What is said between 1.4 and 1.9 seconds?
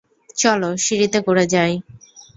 যাই।